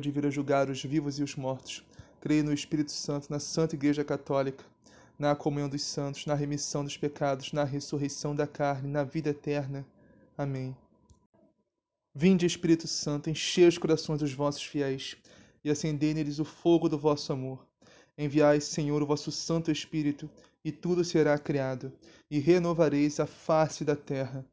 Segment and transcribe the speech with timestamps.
[0.00, 1.84] de vir a julgar os vivos e os mortos.
[2.20, 4.64] Creio no Espírito Santo, na Santa Igreja Católica,
[5.18, 9.86] na comunhão dos santos, na remissão dos pecados, na ressurreição da carne, na vida eterna.
[10.38, 10.74] Amém.
[12.14, 15.16] Vinde, Espírito Santo, enchei os corações dos vossos fiéis
[15.62, 17.66] e acendei neles o fogo do vosso amor.
[18.16, 20.30] Enviai, Senhor, o vosso Santo Espírito,
[20.64, 21.92] e tudo será criado,
[22.30, 24.44] e renovareis a face da terra.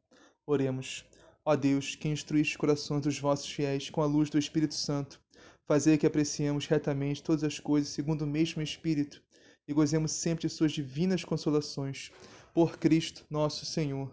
[0.46, 1.04] Oremos.
[1.48, 5.20] Ó Deus, que instruíste os corações dos vossos fiéis com a luz do Espírito Santo,
[5.64, 9.22] fazei que apreciemos retamente todas as coisas segundo o mesmo Espírito
[9.68, 12.10] e gozemos sempre de suas divinas consolações.
[12.52, 14.12] Por Cristo nosso Senhor.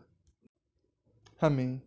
[1.41, 1.81] Amém.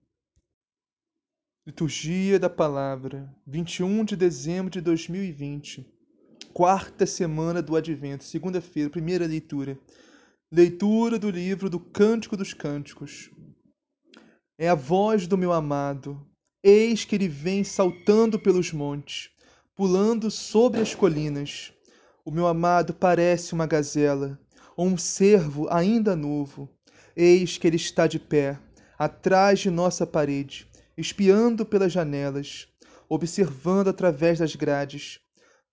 [1.64, 5.86] Liturgia da Palavra, 21 de dezembro de 2020,
[6.52, 9.78] quarta semana do Advento, segunda-feira, primeira leitura.
[10.50, 13.30] Leitura do livro do Cântico dos Cânticos.
[14.58, 16.18] É a voz do meu amado.
[16.64, 19.28] Eis que ele vem saltando pelos montes,
[19.74, 21.74] pulando sobre as colinas.
[22.24, 24.40] O meu amado parece uma gazela,
[24.74, 26.70] ou um cervo ainda novo.
[27.14, 28.58] Eis que ele está de pé,
[28.98, 32.66] atrás de nossa parede, espiando pelas janelas,
[33.10, 35.20] observando através das grades.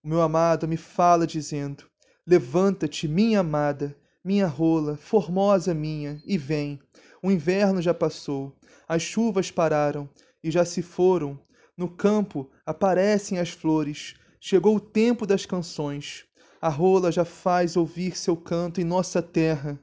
[0.04, 1.86] O meu amado me fala, dizendo:
[2.28, 6.82] Levanta-te, minha amada, minha rola, formosa minha, e vem.
[7.26, 8.54] O inverno já passou,
[8.86, 10.10] as chuvas pararam
[10.44, 11.40] e já se foram.
[11.78, 14.16] No campo aparecem as flores.
[14.42, 16.26] Chegou o tempo das canções.
[16.60, 19.80] A rola já faz ouvir seu canto em nossa terra.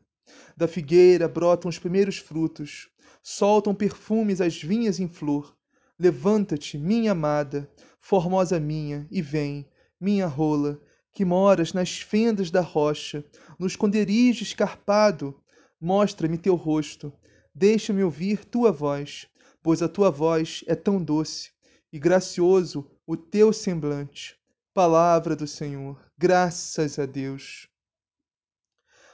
[0.54, 2.90] Da figueira brotam os primeiros frutos.
[3.22, 5.56] Soltam perfumes as vinhas em flor.
[5.98, 7.70] Levanta-te, minha amada,
[8.02, 9.66] formosa minha, e vem,
[9.98, 10.78] minha rola,
[11.10, 13.24] que moras nas fendas da rocha,
[13.58, 15.34] no esconderijo escarpado.
[15.80, 17.10] Mostra-me teu rosto,
[17.60, 19.26] Deixa-me ouvir tua voz,
[19.62, 21.50] pois a tua voz é tão doce
[21.92, 24.34] e gracioso o teu semblante.
[24.72, 27.68] Palavra do Senhor, graças a Deus.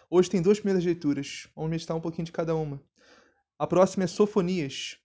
[0.08, 2.80] Hoje tem duas primeiras leituras, vamos meditar um pouquinho de cada uma.
[3.58, 4.96] A próxima é Sofonias.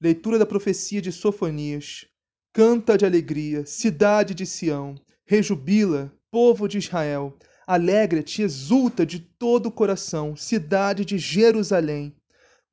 [0.00, 2.06] Leitura da profecia de Sofonias.
[2.52, 4.94] Canta de alegria, cidade de Sião,
[5.26, 7.36] rejubila, povo de Israel.
[7.66, 12.14] Alegra-te, exulta de todo o coração, cidade de Jerusalém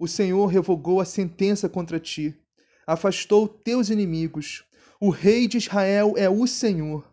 [0.02, 2.36] o Senhor revogou a sentença contra ti,
[2.88, 4.64] afastou teus inimigos.
[5.00, 7.08] O Rei de Israel é o Senhor.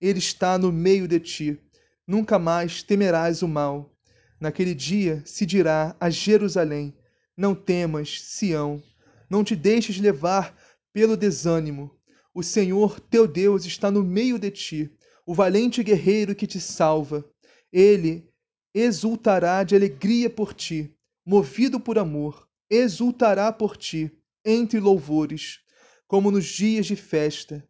[0.00, 1.60] Ele está no meio de ti.
[2.06, 3.94] Nunca mais temerás o mal.
[4.40, 6.96] Naquele dia se dirá a Jerusalém:
[7.36, 8.82] Não temas, Sião,
[9.28, 10.56] não te deixes levar
[10.94, 11.94] pelo desânimo.
[12.32, 14.90] O Senhor teu Deus está no meio de ti,
[15.26, 17.22] o valente guerreiro que te salva.
[17.70, 18.26] Ele
[18.72, 20.96] exultará de alegria por ti
[21.30, 24.10] movido por amor, exultará por ti
[24.44, 25.60] entre louvores,
[26.08, 27.64] como nos dias de festa.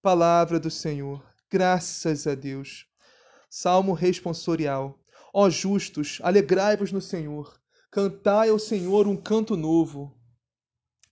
[0.00, 2.86] Palavra do Senhor, graças a Deus.
[3.50, 4.98] Salmo responsorial.
[5.30, 10.18] Ó justos, alegrai-vos no Senhor, cantai ao Senhor um canto novo.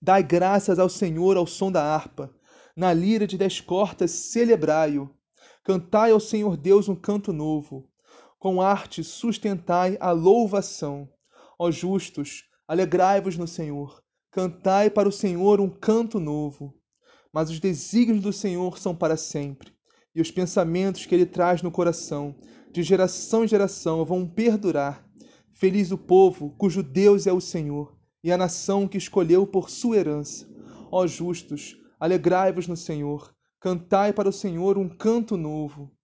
[0.01, 2.35] Dai graças ao Senhor ao som da harpa,
[2.75, 5.15] na lira de dez cortas celebrai-o.
[5.63, 7.87] Cantai ao Senhor Deus um canto novo,
[8.39, 11.07] com arte sustentai a louvação.
[11.63, 16.75] Ó justos, alegrai-vos no Senhor, cantai para o Senhor um canto novo.
[17.31, 19.71] Mas os desígnios do Senhor são para sempre,
[20.15, 22.35] e os pensamentos que ele traz no coração,
[22.73, 25.07] de geração em geração, vão perdurar.
[25.53, 27.95] Feliz o povo cujo Deus é o Senhor,
[28.25, 30.49] e a nação que escolheu por sua herança.
[30.91, 35.95] Ó justos, alegrai-vos no Senhor, cantai para o Senhor um canto novo.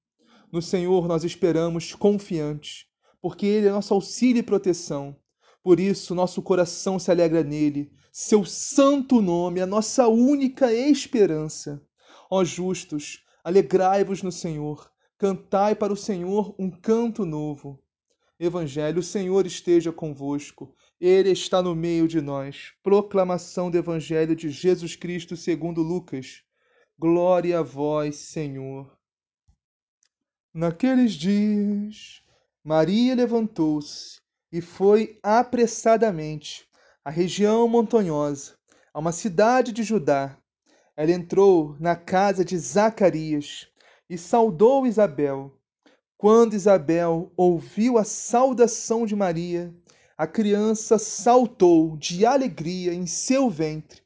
[0.52, 2.84] No Senhor nós esperamos confiantes,
[3.22, 5.16] porque Ele é nosso auxílio e proteção.
[5.66, 7.90] Por isso, nosso coração se alegra nele.
[8.12, 11.84] Seu santo nome a nossa única esperança.
[12.30, 14.88] Ó justos, alegrai-vos no Senhor.
[15.18, 17.82] Cantai para o Senhor um canto novo.
[18.38, 20.72] Evangelho, o Senhor esteja convosco.
[21.00, 22.72] Ele está no meio de nós.
[22.80, 26.44] Proclamação do Evangelho de Jesus Cristo segundo Lucas.
[26.96, 28.96] Glória a vós, Senhor.
[30.54, 32.22] Naqueles dias,
[32.62, 36.66] Maria levantou-se e foi apressadamente
[37.04, 38.54] à região montanhosa,
[38.92, 40.36] a uma cidade de Judá.
[40.96, 43.68] ela entrou na casa de Zacarias
[44.08, 45.52] e saudou Isabel.
[46.16, 49.74] Quando Isabel ouviu a saudação de Maria,
[50.16, 54.00] a criança saltou de alegria em seu ventre.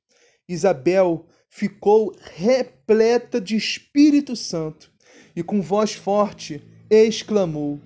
[0.48, 4.90] Isabel ficou repleta de Espírito Santo
[5.36, 6.60] e, com voz forte,
[6.90, 7.80] exclamou: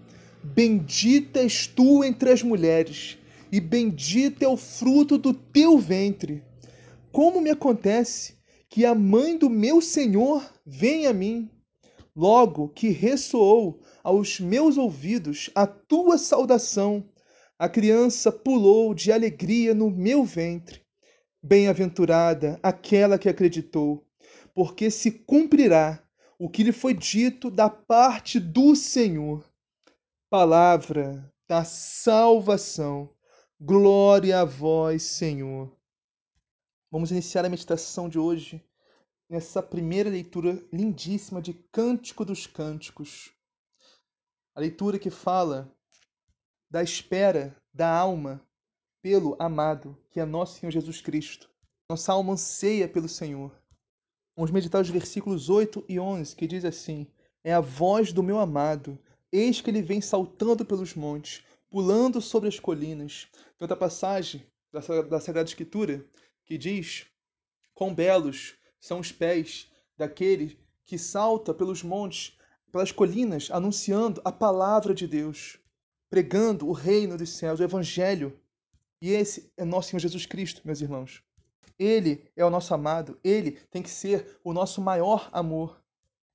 [0.45, 3.17] Bendita és tu entre as mulheres,
[3.51, 6.45] e bendito é o fruto do teu ventre.
[7.11, 8.35] Como me acontece
[8.69, 11.51] que a mãe do meu Senhor vem a mim?
[12.15, 17.09] Logo que ressoou aos meus ouvidos a tua saudação,
[17.59, 20.83] a criança pulou de alegria no meu ventre.
[21.43, 24.07] Bem-aventurada aquela que acreditou,
[24.55, 26.05] porque se cumprirá
[26.39, 29.43] o que lhe foi dito da parte do Senhor.
[30.37, 33.09] Palavra da salvação.
[33.61, 35.73] Glória a vós, Senhor.
[36.91, 38.61] Vamos iniciar a meditação de hoje
[39.31, 43.33] nessa primeira leitura lindíssima de Cântico dos Cânticos.
[44.57, 45.73] A leitura que fala
[46.69, 48.45] da espera da alma
[49.01, 51.49] pelo amado, que é nosso Senhor Jesus Cristo.
[51.89, 53.57] Nossa alma anseia pelo Senhor.
[54.37, 57.07] Vamos meditar os versículos 8 e 11, que diz assim:
[57.45, 58.99] É a voz do meu amado,
[59.35, 63.27] eis que ele vem saltando pelos montes, pulando sobre as colinas.
[63.33, 66.07] Tem outra passagem da Sagrada Escritura
[66.45, 67.07] que diz:
[67.75, 72.39] Quão belos são os pés daquele que salta pelos montes,
[72.71, 75.59] pelas colinas, anunciando a palavra de Deus,
[76.09, 78.39] pregando o reino dos céus, o evangelho.
[79.01, 81.23] E esse é nosso Senhor Jesus Cristo, meus irmãos.
[81.77, 85.83] Ele é o nosso amado, ele tem que ser o nosso maior amor.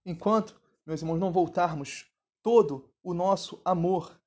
[0.05, 2.05] Enquanto, meus irmãos, não voltarmos
[2.41, 4.19] todo o nosso amor,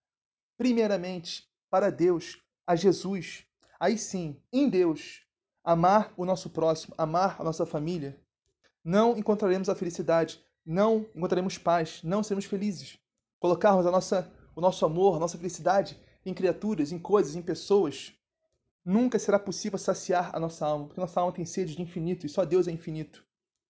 [0.56, 3.44] primeiramente para Deus, a Jesus,
[3.78, 5.22] aí sim, em Deus,
[5.64, 8.20] amar o nosso próximo, amar a nossa família,
[8.84, 12.98] não encontraremos a felicidade, não encontraremos paz, não seremos felizes.
[13.38, 18.12] Colocarmos a nossa, o nosso amor, a nossa felicidade em criaturas, em coisas, em pessoas,
[18.84, 22.28] nunca será possível saciar a nossa alma, porque nossa alma tem sede de infinito e
[22.28, 23.24] só Deus é infinito.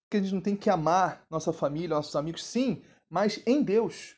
[0.04, 4.16] Porque a gente não tem que amar nossa família, nossos amigos, sim, mas em Deus.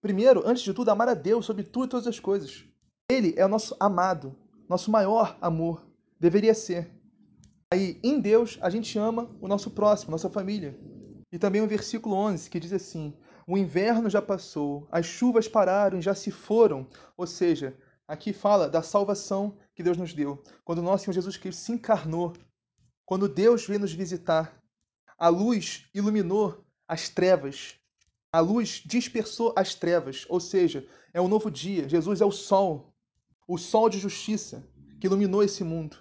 [0.00, 2.64] Primeiro, antes de tudo, amar a Deus sobre tudo e todas as coisas.
[3.10, 4.34] Ele é o nosso amado,
[4.68, 5.86] nosso maior amor.
[6.18, 6.90] Deveria ser.
[7.72, 10.78] Aí, em Deus, a gente ama o nosso próximo, nossa família.
[11.32, 13.14] E também o versículo 11, que diz assim:
[13.46, 16.88] O inverno já passou, as chuvas pararam e já se foram.
[17.16, 17.76] Ou seja,
[18.08, 20.42] aqui fala da salvação que Deus nos deu.
[20.64, 22.32] Quando nosso Senhor Jesus Cristo se encarnou,
[23.04, 24.60] quando Deus veio nos visitar,
[25.18, 27.79] a luz iluminou as trevas.
[28.32, 31.88] A luz dispersou as trevas, ou seja, é um novo dia.
[31.88, 32.94] Jesus é o sol,
[33.46, 34.64] o sol de justiça
[35.00, 35.98] que iluminou esse mundo.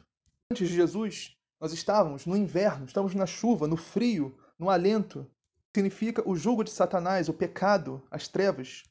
[0.52, 5.30] Antes de Jesus, nós estávamos no inverno, estamos na chuva, no frio, no alento.
[5.76, 8.84] Significa o jugo de Satanás, o pecado, as trevas.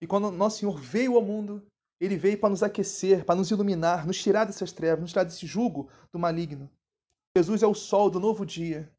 [0.00, 1.66] E quando nosso Senhor veio ao mundo,
[2.00, 5.46] ele veio para nos aquecer, para nos iluminar, nos tirar dessas trevas, nos tirar desse
[5.46, 6.70] jugo do maligno.
[7.36, 8.90] Jesus é o sol do novo dia.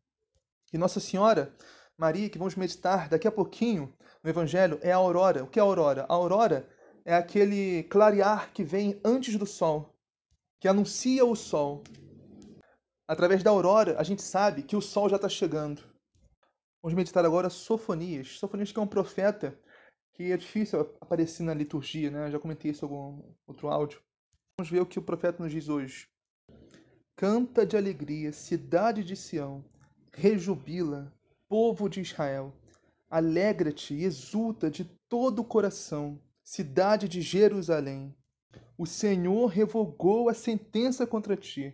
[0.72, 1.56] E Nossa Senhora,
[1.98, 3.92] Maria, que vamos meditar daqui a pouquinho
[4.24, 5.44] no Evangelho, é a aurora.
[5.44, 6.06] O que é a aurora?
[6.08, 6.70] A aurora
[7.04, 9.96] é aquele clarear que vem antes do sol,
[10.60, 11.84] que anuncia o sol.
[13.08, 15.82] Através da aurora, a gente sabe que o sol já está chegando.
[16.84, 18.38] Vamos meditar agora Sofonias.
[18.38, 19.58] Sofonias que é um profeta
[20.14, 22.30] que é difícil aparecer na liturgia, né?
[22.30, 24.02] já comentei isso em algum outro áudio.
[24.60, 26.08] Vamos ver o que o profeta nos diz hoje.
[27.16, 29.66] Canta de alegria, cidade de Sião,
[30.14, 31.12] rejubila,
[31.48, 32.54] povo de Israel.
[33.10, 38.16] Alegra-te e exulta de todo o coração, cidade de Jerusalém.
[38.78, 41.74] O Senhor revogou a sentença contra ti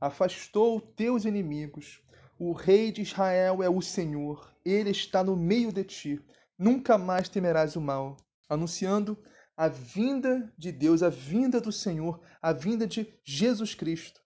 [0.00, 2.00] afastou teus inimigos.
[2.38, 6.20] O rei de Israel é o Senhor, ele está no meio de ti.
[6.56, 8.16] Nunca mais temerás o mal.
[8.48, 9.18] Anunciando
[9.56, 14.20] a vinda de Deus, a vinda do Senhor, a vinda de Jesus Cristo.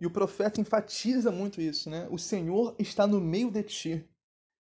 [0.00, 2.08] E o profeta enfatiza muito isso, né?
[2.10, 4.08] O Senhor está no meio de ti.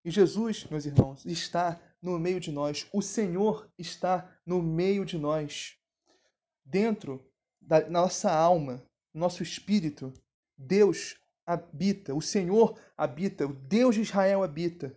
[0.04, 2.88] E Jesus, meus irmãos, está no meio de nós.
[2.94, 5.78] O Senhor está no meio de nós.
[6.64, 7.26] Dentro
[7.60, 10.14] da nossa alma, nosso espírito,
[10.58, 14.96] Deus habita, o Senhor habita, o Deus de Israel habita.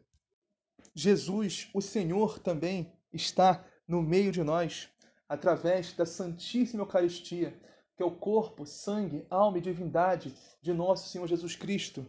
[0.95, 4.89] Jesus, o Senhor, também está no meio de nós,
[5.29, 7.59] através da Santíssima Eucaristia,
[7.97, 12.09] que é o corpo, sangue, alma e divindade de nosso Senhor Jesus Cristo.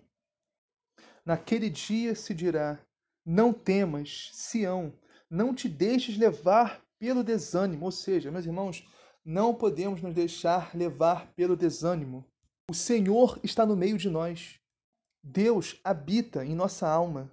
[1.26, 2.80] Naquele dia se dirá:
[3.26, 4.94] Não temas, Sião,
[5.30, 7.86] não te deixes levar pelo desânimo.
[7.86, 8.88] Ou seja, meus irmãos,
[9.26, 12.26] não podemos nos deixar levar pelo desânimo.
[12.70, 14.60] O Senhor está no meio de nós.
[15.24, 17.32] Deus habita em nossa alma.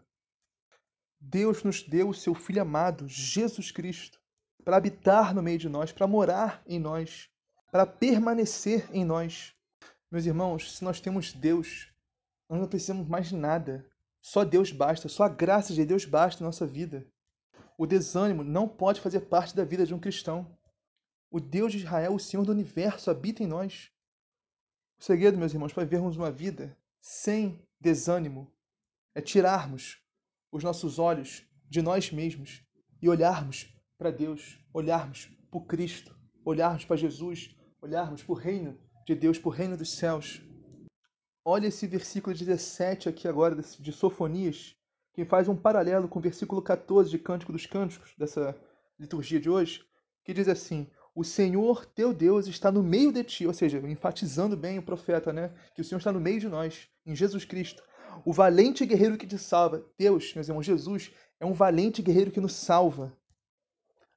[1.20, 4.20] Deus nos deu o seu Filho amado, Jesus Cristo,
[4.64, 7.28] para habitar no meio de nós, para morar em nós,
[7.70, 9.52] para permanecer em nós.
[10.10, 11.89] Meus irmãos, se nós temos Deus,
[12.50, 13.88] nós não precisamos mais de nada.
[14.20, 17.06] Só Deus basta, só a graça de Deus basta na nossa vida.
[17.78, 20.58] O desânimo não pode fazer parte da vida de um cristão.
[21.30, 23.92] O Deus de Israel, o Senhor do universo, habita em nós.
[24.98, 28.52] O segredo, meus irmãos, para vivermos uma vida sem desânimo
[29.14, 30.02] é tirarmos
[30.50, 32.62] os nossos olhos de nós mesmos
[33.00, 38.76] e olharmos para Deus, olharmos para Cristo, olharmos para Jesus, olharmos para o reino
[39.06, 40.42] de Deus, para o reino dos céus.
[41.44, 44.76] Olha esse versículo 17 aqui agora de Sofonias,
[45.12, 48.56] que faz um paralelo com o versículo 14 de Cântico dos Cânticos, dessa
[48.98, 49.84] liturgia de hoje,
[50.24, 54.56] que diz assim: O Senhor teu Deus está no meio de ti, ou seja, enfatizando
[54.56, 55.52] bem o profeta, né?
[55.74, 57.82] Que o Senhor está no meio de nós, em Jesus Cristo
[58.24, 59.84] o valente guerreiro que te salva.
[59.98, 63.16] Deus, meus irmãos, Jesus é um valente guerreiro que nos salva.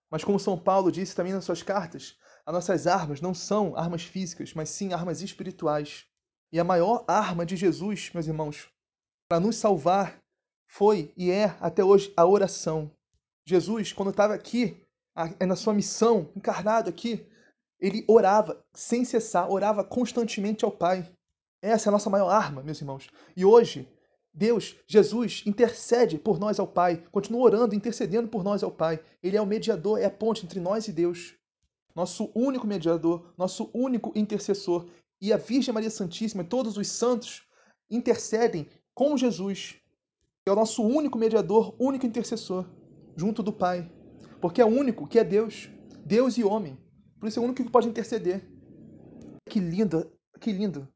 [0.10, 4.04] Mas como São Paulo disse também nas suas cartas, as nossas armas não são armas
[4.04, 6.06] físicas, mas sim armas espirituais.
[6.54, 8.70] E a maior arma de Jesus, meus irmãos,
[9.28, 10.22] para nos salvar
[10.68, 12.92] foi e é até hoje a oração.
[13.44, 14.80] Jesus, quando estava aqui,
[15.44, 17.28] na sua missão, encarnado aqui,
[17.80, 21.12] ele orava sem cessar, orava constantemente ao Pai.
[21.60, 23.10] Essa é a nossa maior arma, meus irmãos.
[23.36, 23.92] E hoje,
[24.32, 29.04] Deus, Jesus, intercede por nós ao Pai, continua orando, intercedendo por nós ao Pai.
[29.24, 31.34] Ele é o mediador, é a ponte entre nós e Deus.
[31.96, 34.88] Nosso único mediador, nosso único intercessor.
[35.24, 37.44] E a Virgem Maria Santíssima todos os santos
[37.90, 39.78] intercedem com Jesus,
[40.44, 42.70] que é o nosso único mediador, único intercessor,
[43.16, 43.90] junto do Pai.
[44.42, 45.70] Porque é o único que é Deus,
[46.06, 46.78] Deus e homem.
[47.22, 48.52] Por isso é o único que pode interceder.
[49.50, 50.12] Que lindo,
[50.42, 50.90] que lindo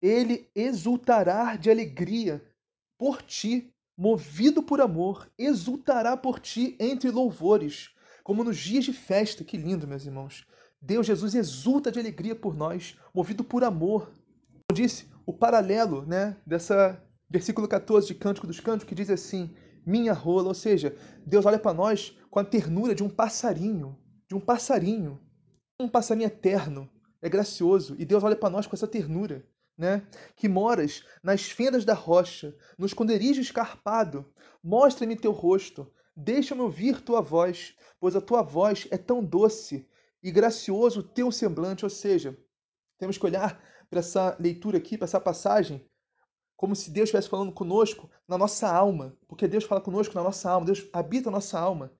[0.00, 2.40] ele exultará de alegria
[2.96, 7.90] por ti, movido por amor, exultará por ti entre louvores,
[8.22, 9.42] como nos dias de festa.
[9.42, 10.46] Que lindo, meus irmãos.
[10.82, 14.12] Deus Jesus exulta de alegria por nós, movido por amor.
[14.68, 19.54] Como disse, o paralelo, né, dessa versículo 14 de Cântico dos Cânticos que diz assim:
[19.86, 23.96] "Minha rola", ou seja, Deus olha para nós com a ternura de um passarinho,
[24.28, 25.20] de um passarinho,
[25.80, 26.90] um passarinho eterno,
[27.22, 29.46] é gracioso, e Deus olha para nós com essa ternura
[29.76, 30.06] né?
[30.36, 34.24] Que moras nas fendas da rocha, no esconderijo escarpado.
[34.62, 39.88] Mostra-me teu rosto, deixa-me ouvir tua voz, pois a tua voz é tão doce
[40.22, 41.84] e gracioso o teu semblante.
[41.84, 42.36] Ou seja,
[42.98, 43.60] temos que olhar
[43.90, 45.84] para essa leitura aqui, para essa passagem,
[46.56, 50.48] como se Deus estivesse falando conosco na nossa alma, porque Deus fala conosco na nossa
[50.48, 51.92] alma, Deus habita a nossa alma.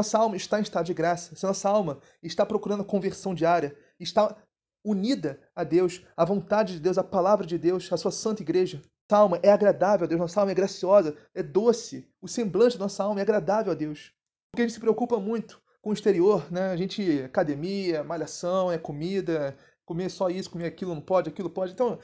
[0.00, 3.76] Nossa alma está em estado de graça, se nossa alma está procurando a conversão diária,
[3.98, 4.34] está
[4.82, 8.80] unida a Deus, à vontade de Deus, à palavra de Deus, à sua santa igreja.
[9.10, 12.10] Nossa alma é agradável a Deus, nossa alma é graciosa, é doce.
[12.20, 14.14] O semblante da nossa alma é agradável a Deus.
[14.50, 16.70] Porque a gente se preocupa muito com o exterior, né?
[16.70, 21.72] A gente, academia, malhação, é comida, comer só isso, comer aquilo não pode, aquilo pode.
[21.72, 21.98] Então,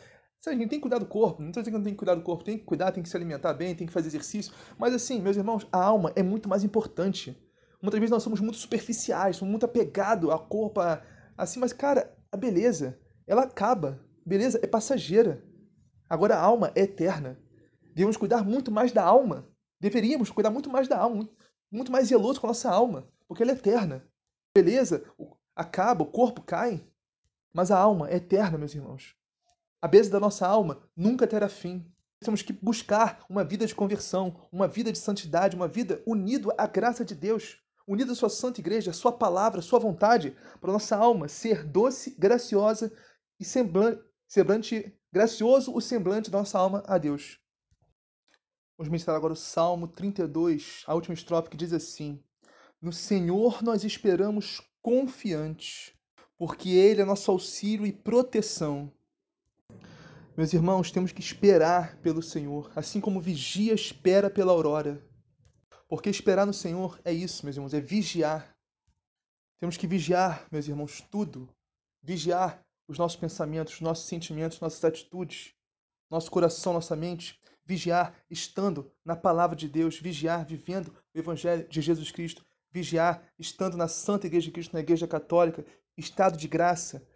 [0.46, 1.42] a gente tem que cuidar do corpo.
[1.42, 3.08] Não estou dizendo que não tem que cuidar do corpo, tem que cuidar, tem que
[3.08, 4.52] se alimentar bem, tem que fazer exercício.
[4.78, 7.36] Mas assim, meus irmãos, a alma é muito mais importante.
[7.82, 10.80] Muitas vezes nós somos muito superficiais, somos muito apegados ao corpo,
[11.36, 14.00] assim, mas cara, a beleza, ela acaba.
[14.24, 15.42] Beleza é passageira.
[16.08, 17.38] Agora a alma é eterna.
[17.94, 19.48] Devemos cuidar muito mais da alma.
[19.80, 21.28] Deveríamos cuidar muito mais da alma,
[21.70, 24.06] muito mais zeloso com a nossa alma, porque ela é eterna.
[24.54, 25.04] Beleza
[25.54, 26.86] acaba, o corpo cai,
[27.52, 29.14] mas a alma é eterna, meus irmãos.
[29.80, 31.90] A beleza da nossa alma nunca terá fim.
[32.20, 36.66] Temos que buscar uma vida de conversão, uma vida de santidade, uma vida unido à
[36.66, 40.72] graça de Deus unida à sua santa igreja, a sua palavra, a sua vontade, para
[40.72, 42.92] nossa alma ser doce, graciosa
[43.38, 47.38] e semblante, semblante gracioso o semblante da nossa alma a Deus.
[48.76, 52.22] Vamos meditar agora o Salmo 32, a última estrofe que diz assim:
[52.86, 55.92] No Senhor nós esperamos confiantes,
[56.38, 58.92] porque Ele é nosso auxílio e proteção.
[60.36, 65.04] Meus irmãos, temos que esperar pelo Senhor, assim como vigia espera pela aurora.
[65.88, 68.56] Porque esperar no Senhor é isso, meus irmãos, é vigiar.
[69.58, 71.48] Temos que vigiar, meus irmãos, tudo.
[72.00, 75.54] Vigiar os nossos pensamentos, nossos sentimentos, nossas atitudes,
[76.08, 77.36] nosso coração, nossa mente.
[77.64, 82.45] Vigiar estando na palavra de Deus, vigiar vivendo o Evangelho de Jesus Cristo,
[82.76, 85.64] vigiar estando na Santa Igreja de Cristo, na Igreja Católica,
[85.96, 87.06] estado de graça,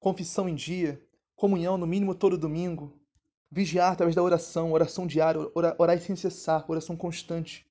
[0.00, 1.00] confissão em dia,
[1.36, 2.98] comunhão no mínimo todo domingo,
[3.48, 7.64] vigiar através da oração, oração diária, orar, sem cessar, oração constante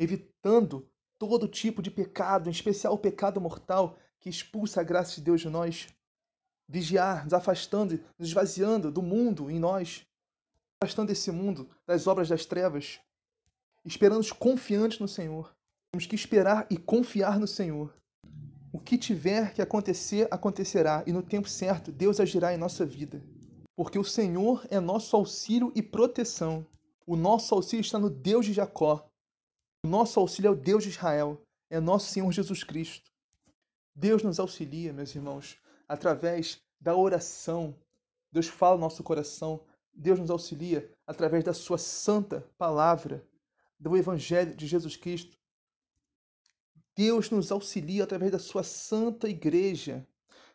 [0.00, 0.88] evitando
[1.18, 5.42] todo tipo de pecado, em especial o pecado mortal que expulsa a graça de Deus
[5.42, 5.88] de nós.
[6.66, 10.06] Vigiar, nos afastando, nos esvaziando do mundo em nós.
[10.82, 12.98] afastando desse mundo, das obras das trevas,
[13.84, 15.54] esperando confiantes no Senhor.
[15.92, 17.92] Temos que esperar e confiar no Senhor.
[18.72, 23.20] O que tiver que acontecer, acontecerá, e no tempo certo, Deus agirá em nossa vida.
[23.76, 26.64] Porque o Senhor é nosso auxílio e proteção.
[27.04, 29.10] O nosso auxílio está no Deus de Jacó.
[29.84, 33.10] O nosso auxílio é o Deus de Israel, é nosso Senhor Jesus Cristo.
[33.96, 37.74] Deus nos auxilia, meus irmãos, através da oração.
[38.30, 39.60] Deus fala no nosso coração.
[39.92, 43.26] Deus nos auxilia através da sua santa palavra,
[43.78, 45.39] do Evangelho de Jesus Cristo.
[47.00, 50.06] Deus nos auxilia através da sua santa igreja,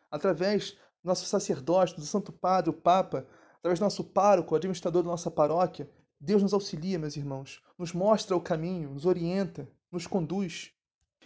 [0.08, 3.26] através do nosso sacerdote, do Santo Padre, o Papa,
[3.58, 5.90] através do nosso pároco, o administrador da nossa paróquia.
[6.20, 10.70] Deus nos auxilia, meus irmãos, nos mostra o caminho, nos orienta, nos conduz.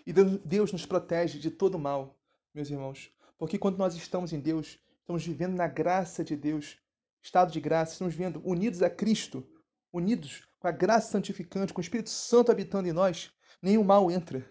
[0.06, 2.18] E Deus nos protege de todo mal,
[2.54, 3.12] meus irmãos.
[3.36, 6.78] Porque quando nós estamos em Deus, estamos vivendo na graça de Deus,
[7.20, 9.46] estado de graça, estamos vivendo unidos a Cristo,
[9.92, 14.48] unidos com a graça santificante, com o Espírito Santo habitando em nós, nenhum mal entra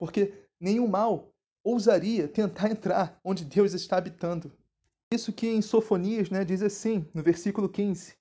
[0.00, 1.30] porque nenhum mal
[1.62, 4.50] ousaria tentar entrar onde Deus está habitando.
[5.12, 8.14] Isso que em Sofonias né, diz assim, no versículo 15: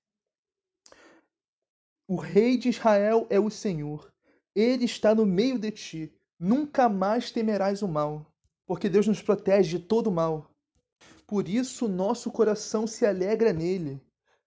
[2.08, 4.12] O rei de Israel é o Senhor,
[4.54, 8.30] ele está no meio de ti, nunca mais temerás o mal,
[8.66, 10.52] porque Deus nos protege de todo mal.
[11.26, 14.02] Por isso nosso coração se alegra nele.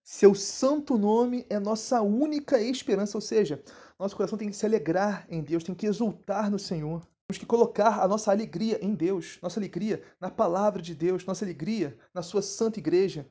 [0.04, 3.62] Seu santo nome é nossa única esperança, ou seja,
[3.96, 7.06] nosso coração tem que se alegrar em Deus, tem que exultar no Senhor.
[7.32, 11.46] Temos que colocar a nossa alegria em Deus, nossa alegria na palavra de Deus, nossa
[11.46, 13.26] alegria na sua santa igreja,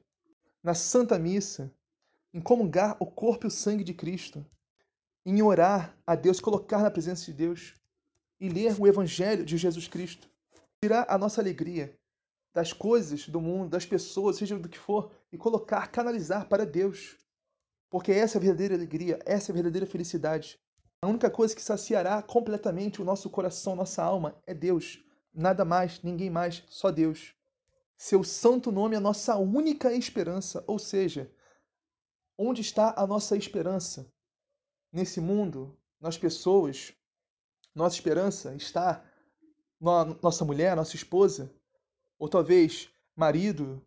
[0.64, 1.72] na santa missa,
[2.34, 4.44] em comungar o corpo e o sangue de Cristo,
[5.24, 7.76] em orar a Deus, colocar na presença de Deus
[8.40, 10.28] e ler o evangelho de Jesus Cristo.
[10.84, 11.96] Tirar a nossa alegria
[12.56, 17.20] das coisas do mundo, das pessoas, seja do que for, e colocar, canalizar para Deus.
[17.88, 20.60] Porque essa é a verdadeira alegria, essa é a verdadeira felicidade.
[21.04, 25.04] A única coisa que saciará completamente o nosso coração, nossa alma, é Deus.
[25.34, 27.34] Nada mais, ninguém mais, só Deus.
[27.98, 31.34] Seu santo nome é a nossa única esperança, ou seja,
[32.38, 34.14] onde está a nossa esperança?
[34.94, 36.94] Nesse mundo, nas pessoas,
[37.74, 39.04] nossa esperança está
[39.80, 41.52] na nossa mulher, nossa esposa,
[42.20, 43.84] ou talvez marido,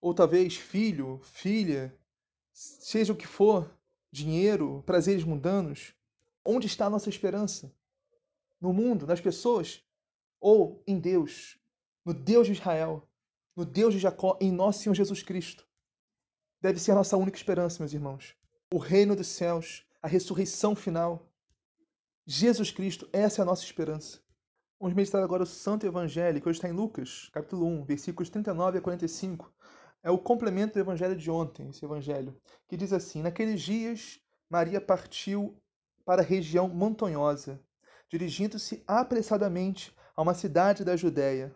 [0.00, 1.96] ou talvez filho, filha,
[2.52, 3.72] seja o que for,
[4.10, 5.94] dinheiro, prazeres mundanos.
[6.44, 7.72] Onde está a nossa esperança?
[8.60, 9.82] No mundo, nas pessoas?
[10.40, 11.58] Ou em Deus?
[12.04, 13.06] No Deus de Israel?
[13.54, 14.38] No Deus de Jacó?
[14.40, 15.66] Em nosso Senhor Jesus Cristo?
[16.60, 18.34] Deve ser a nossa única esperança, meus irmãos.
[18.72, 21.26] O reino dos céus, a ressurreição final.
[22.26, 24.20] Jesus Cristo, essa é a nossa esperança.
[24.78, 28.78] Vamos meditar agora o Santo Evangelho, que hoje está em Lucas, capítulo 1, versículos 39
[28.78, 29.52] a 45.
[30.02, 32.34] É o complemento do Evangelho de ontem, esse Evangelho,
[32.66, 35.54] que diz assim: Naqueles dias, Maria partiu
[36.10, 37.60] para a região montanhosa,
[38.08, 41.54] dirigindo-se apressadamente a uma cidade da Judéia.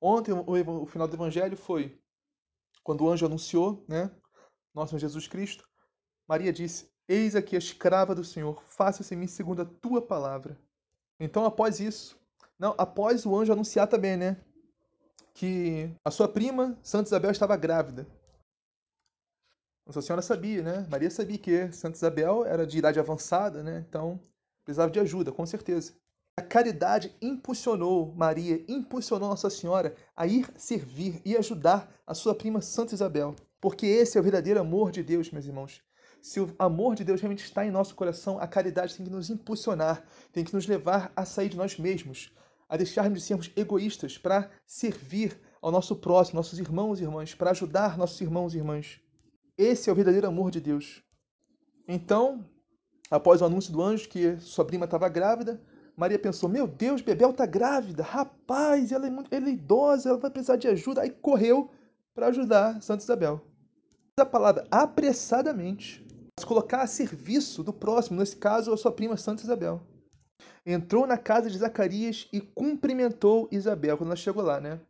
[0.00, 1.96] Ontem, o, final do evangelho foi
[2.82, 4.10] quando o anjo anunciou, né,
[4.74, 5.68] nosso Jesus Cristo,
[6.26, 10.58] Maria disse: Eis aqui a escrava do Senhor, faça-se em mim segundo a tua palavra.
[11.20, 12.20] Então, após isso,
[12.58, 14.36] não, após o anjo anunciar também, né,
[15.32, 18.04] que a sua prima, Santa Isabel, estava grávida.
[19.86, 20.86] Nossa Senhora sabia, né?
[20.90, 23.84] Maria sabia que Santa Isabel era de idade avançada, né?
[23.88, 24.20] Então
[24.64, 25.92] precisava de ajuda, com certeza.
[26.36, 32.62] A caridade impulsionou Maria, impulsionou Nossa Senhora a ir servir e ajudar a sua prima
[32.62, 33.34] Santa Isabel.
[33.60, 35.82] Porque esse é o verdadeiro amor de Deus, meus irmãos.
[36.22, 39.28] Se o amor de Deus realmente está em nosso coração, a caridade tem que nos
[39.28, 42.32] impulsionar, tem que nos levar a sair de nós mesmos,
[42.68, 47.50] a deixarmos de sermos egoístas para servir ao nosso próximo, nossos irmãos e irmãs, para
[47.50, 49.00] ajudar nossos irmãos e irmãs.
[49.56, 51.02] Esse é o verdadeiro amor de Deus.
[51.86, 52.44] Então,
[53.10, 55.60] após o anúncio do anjo que sua prima estava grávida,
[55.96, 60.18] Maria pensou: Meu Deus, Bebel está grávida, rapaz, ela é, muito, ela é idosa, ela
[60.18, 61.02] vai precisar de ajuda.
[61.02, 61.70] Aí correu
[62.14, 63.40] para ajudar Santa Isabel.
[64.18, 66.06] A palavra apressadamente,
[66.38, 69.82] se colocar a serviço do próximo, nesse caso, a sua prima Santa Isabel.
[70.64, 74.80] Entrou na casa de Zacarias e cumprimentou Isabel quando ela chegou lá, né?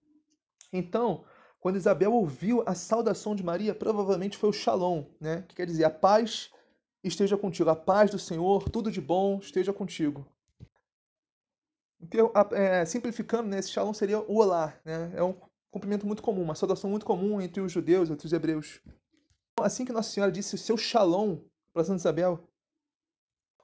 [0.73, 1.25] Então,
[1.63, 5.43] quando Isabel ouviu a saudação de Maria, provavelmente foi o shalom, né?
[5.43, 6.51] que quer dizer a paz
[7.05, 10.27] esteja contigo, a paz do Senhor, tudo de bom esteja contigo.
[12.01, 15.13] Então, é, simplificando, né, esse shalom seria o olá, né?
[15.15, 15.37] é um
[15.71, 18.81] cumprimento muito comum, uma saudação muito comum entre os judeus, entre os hebreus.
[19.61, 21.39] Assim que Nossa Senhora disse o seu shalom
[21.73, 22.45] para Santa Isabel,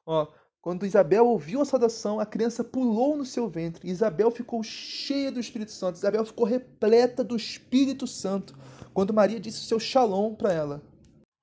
[0.06, 0.28] ó,
[0.60, 3.88] quando Isabel ouviu a saudação, a criança pulou no seu ventre.
[3.88, 5.96] Isabel ficou cheia do Espírito Santo.
[5.96, 8.56] Isabel ficou repleta do Espírito Santo
[8.92, 10.82] quando Maria disse o seu shalom para ela.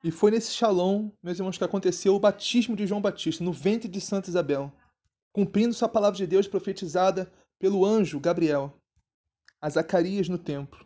[0.03, 3.87] E foi nesse shalom, meus irmãos, que aconteceu o batismo de João Batista no ventre
[3.87, 4.71] de Santa Isabel,
[5.33, 8.73] cumprindo-se a palavra de Deus profetizada pelo anjo Gabriel
[9.61, 10.85] a Zacarias no templo.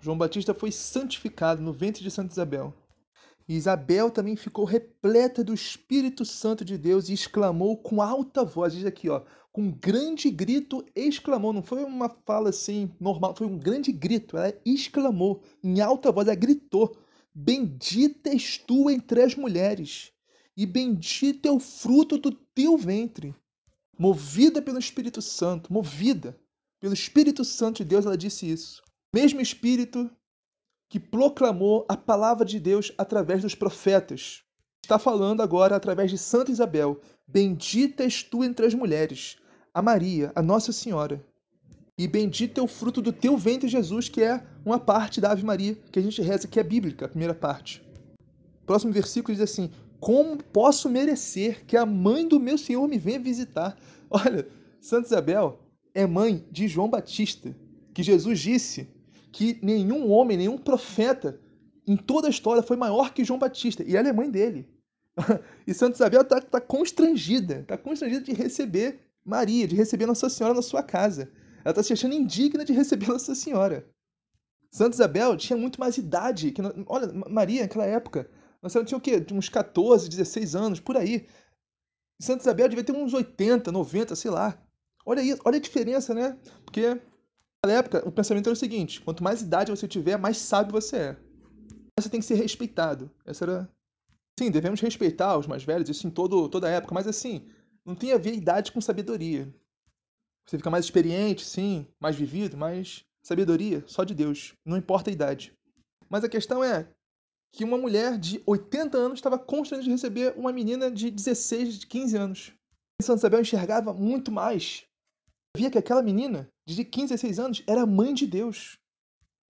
[0.00, 2.74] João Batista foi santificado no ventre de Santa Isabel.
[3.48, 8.74] E Isabel também ficou repleta do Espírito Santo de Deus e exclamou com alta voz,
[8.74, 13.46] diz aqui, ó, com um grande grito, exclamou, não foi uma fala assim normal, foi
[13.46, 16.94] um grande grito, ela exclamou em alta voz, ela gritou:
[17.34, 20.12] Bendita és tu entre as mulheres,
[20.54, 23.34] e bendito é o fruto do teu ventre.
[23.98, 26.38] Movida pelo Espírito Santo, movida
[26.78, 28.82] pelo Espírito Santo de Deus, ela disse isso.
[29.12, 30.08] Mesmo Espírito
[30.88, 34.42] que proclamou a palavra de Deus através dos profetas.
[34.82, 37.00] Está falando agora através de Santa Isabel.
[37.26, 39.36] Bendita és tu entre as mulheres,
[39.74, 41.22] a Maria, a Nossa Senhora.
[41.98, 45.44] E bendito é o fruto do teu ventre, Jesus, que é uma parte da Ave
[45.44, 47.82] Maria que a gente reza, que é bíblica, a primeira parte.
[48.64, 53.18] Próximo versículo diz assim: Como posso merecer que a mãe do meu Senhor me venha
[53.18, 53.76] visitar?
[54.08, 54.48] Olha,
[54.80, 55.58] Santa Isabel
[55.92, 57.54] é mãe de João Batista,
[57.92, 58.88] que Jesus disse
[59.32, 61.40] que nenhum homem, nenhum profeta
[61.86, 64.68] em toda a história foi maior que João Batista, e ela é mãe dele.
[65.66, 70.54] e Santa Isabel está tá constrangida, está constrangida de receber Maria, de receber Nossa Senhora
[70.54, 71.30] na sua casa.
[71.64, 73.88] Ela está se achando indigna de receber Nossa Senhora.
[74.70, 76.52] Santa Isabel tinha muito mais idade.
[76.52, 78.30] Que, olha, Maria, naquela época,
[78.62, 79.34] Nossa Senhora tinha o quê?
[79.34, 81.26] Uns 14, 16 anos, por aí.
[82.20, 84.60] Santa Isabel devia ter uns 80, 90, sei lá.
[85.06, 86.36] Olha isso, olha a diferença, né?
[86.64, 87.00] Porque
[87.66, 90.96] na época o pensamento era o seguinte: quanto mais idade você tiver, mais sábio você
[90.96, 91.16] é.
[91.98, 93.10] Você tem que ser respeitado.
[93.26, 93.68] Essa era.
[94.38, 97.50] Sim, devemos respeitar os mais velhos, isso em todo, toda época, mas assim,
[97.84, 99.52] não tem a ver idade com sabedoria.
[100.46, 105.12] Você fica mais experiente, sim, mais vivido, mas sabedoria só de Deus, não importa a
[105.12, 105.52] idade.
[106.08, 106.88] Mas a questão é
[107.52, 111.86] que uma mulher de 80 anos estava constante de receber uma menina de 16, de
[111.86, 112.52] 15 anos.
[113.02, 114.84] Santa Isabel enxergava muito mais
[115.56, 118.78] via que aquela menina, de 15 a 16 anos, era mãe de Deus.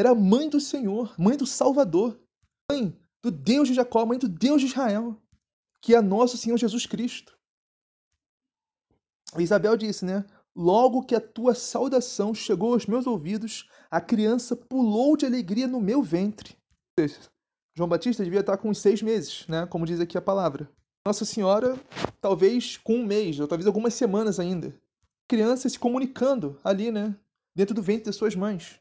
[0.01, 2.19] Era mãe do Senhor, mãe do Salvador,
[2.71, 5.21] mãe do Deus de Jacó, mãe do Deus de Israel,
[5.83, 7.37] que é nosso Senhor Jesus Cristo.
[9.37, 10.25] Isabel disse, né?
[10.55, 15.81] Logo que a tua saudação chegou aos meus ouvidos, a criança pulou de alegria no
[15.81, 16.57] meu ventre.
[17.77, 19.67] João Batista devia estar com uns seis meses, né?
[19.67, 20.71] Como diz aqui a palavra.
[21.07, 21.79] Nossa Senhora,
[22.21, 24.75] talvez com um mês, ou talvez algumas semanas ainda
[25.29, 27.15] crianças se comunicando ali, né?
[27.55, 28.81] Dentro do ventre de suas mães.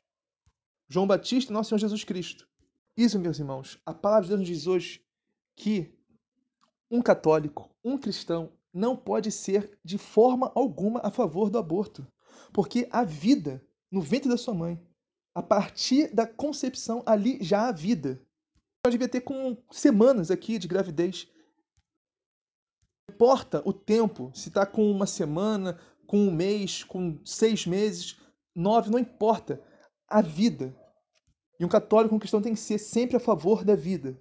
[0.87, 2.47] João Batista e Nosso Senhor Jesus Cristo.
[2.95, 5.05] Isso, meus irmãos, a palavra de Deus nos diz hoje
[5.55, 5.93] que
[6.89, 12.07] um católico, um cristão, não pode ser de forma alguma a favor do aborto.
[12.53, 14.81] Porque a vida no ventre da sua mãe,
[15.33, 18.21] a partir da concepção, ali já há vida.
[18.83, 21.27] Ela devia ter com semanas aqui de gravidez.
[23.07, 28.17] Não importa o tempo, se está com uma semana, com um mês, com seis meses,
[28.55, 29.61] nove, não importa.
[30.09, 30.73] A vida.
[31.59, 34.17] E um católico, um cristão tem que ser sempre a favor da vida.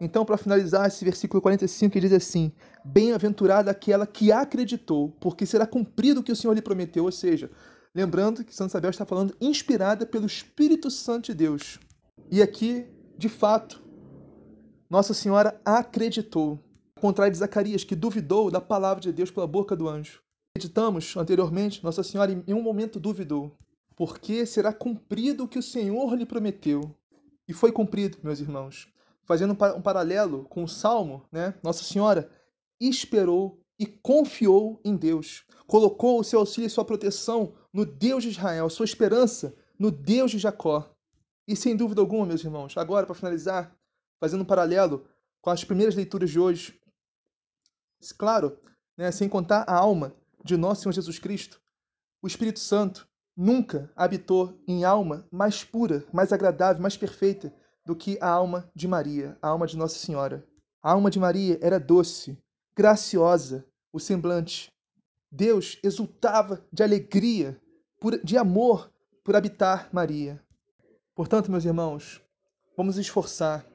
[0.00, 2.50] Então, para finalizar, esse versículo 45 que diz assim:
[2.84, 7.04] Bem-aventurada aquela que acreditou, porque será cumprido o que o Senhor lhe prometeu.
[7.04, 7.50] Ou seja,
[7.94, 11.78] lembrando que Santa Isabel está falando inspirada pelo Espírito Santo de Deus.
[12.30, 13.82] E aqui, de fato,
[14.90, 16.58] Nossa Senhora acreditou,
[16.96, 20.20] ao contrário de Zacarias, que duvidou da palavra de Deus pela boca do anjo.
[20.54, 23.56] Acreditamos anteriormente, Nossa Senhora em um momento duvidou,
[23.96, 26.94] porque será cumprido o que o Senhor lhe prometeu.
[27.48, 28.92] E foi cumprido, meus irmãos.
[29.24, 31.54] Fazendo um paralelo com o Salmo, né?
[31.62, 32.30] Nossa Senhora
[32.78, 35.44] esperou e confiou em Deus.
[35.66, 40.30] Colocou o seu auxílio e sua proteção no Deus de Israel, sua esperança no Deus
[40.30, 40.94] de Jacó.
[41.48, 43.74] E sem dúvida alguma, meus irmãos, agora para finalizar,
[44.20, 45.08] fazendo um paralelo
[45.40, 46.78] com as primeiras leituras de hoje,
[48.18, 48.58] claro,
[48.96, 51.60] né, sem contar a alma de nosso Senhor Jesus Cristo,
[52.22, 57.52] o Espírito Santo nunca habitou em alma mais pura, mais agradável, mais perfeita
[57.84, 60.46] do que a alma de Maria, a alma de Nossa Senhora.
[60.82, 62.38] A alma de Maria era doce,
[62.76, 64.70] graciosa, o semblante.
[65.30, 67.60] Deus exultava de alegria,
[68.22, 68.92] de amor
[69.24, 70.42] por habitar Maria.
[71.14, 72.20] Portanto, meus irmãos,
[72.76, 73.66] vamos esforçar,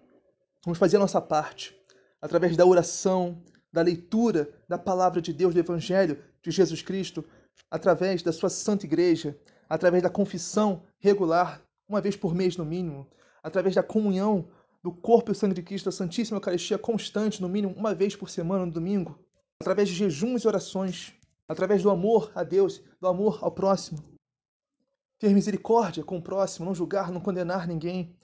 [0.63, 1.75] vamos fazer a nossa parte,
[2.21, 7.25] através da oração, da leitura da palavra de Deus, do Evangelho, de Jesus Cristo
[7.69, 13.05] através da sua santa igreja, através da confissão regular, uma vez por mês no mínimo,
[13.43, 14.47] através da comunhão
[14.81, 18.29] do corpo e sangue de Cristo, a Santíssima Eucaristia constante, no mínimo uma vez por
[18.29, 19.19] semana no domingo,
[19.60, 21.13] através de jejuns e orações,
[21.49, 24.01] através do amor a Deus, do amor ao próximo.
[25.19, 28.15] Ter misericórdia com o próximo, não julgar, não condenar ninguém,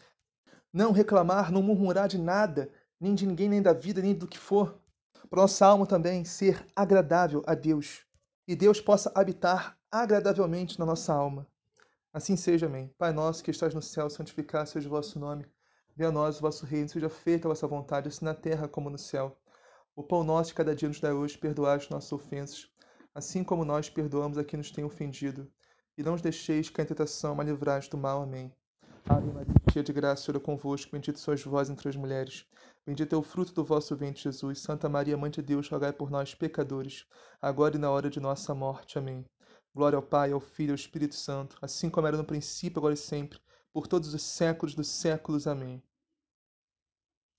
[0.72, 4.38] não reclamar, não murmurar de nada, nem de ninguém, nem da vida, nem do que
[4.38, 4.80] for.
[5.30, 8.06] Para nossa alma também ser agradável a Deus.
[8.46, 11.48] E Deus possa habitar agradavelmente na nossa alma.
[12.12, 12.94] Assim seja, amém.
[12.98, 15.46] Pai nosso que estás no céu, santificado seja o vosso nome.
[15.96, 18.90] Venha a nós o vosso reino, seja feita a vossa vontade, assim na terra como
[18.90, 19.38] no céu.
[19.96, 22.68] O pão nosso de cada dia nos dá hoje, perdoai as nossas ofensas,
[23.16, 25.50] assim como nós perdoamos a quem nos tem ofendido.
[25.98, 28.24] E não os deixeis cair em tentação, mas livrai do mal.
[28.24, 28.52] Amém.
[29.08, 32.46] Ave Maria, cheia de graça, o Senhor é convosco, bendito sois vós entre as mulheres.
[32.86, 34.60] Bendito é o fruto do vosso ventre, Jesus.
[34.60, 37.06] Santa Maria, Mãe de Deus, rogai por nós, pecadores,
[37.42, 38.98] agora e na hora de nossa morte.
[38.98, 39.26] Amém.
[39.74, 42.94] Glória ao Pai, ao Filho e ao Espírito Santo, assim como era no princípio, agora
[42.94, 43.40] e sempre,
[43.72, 45.48] por todos os séculos dos séculos.
[45.48, 45.82] Amém.